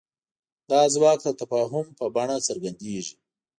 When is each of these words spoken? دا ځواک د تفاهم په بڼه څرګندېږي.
دا 0.69 0.81
ځواک 0.93 1.19
د 1.23 1.27
تفاهم 1.41 1.85
په 1.97 2.05
بڼه 2.15 2.37
څرګندېږي. 2.47 3.15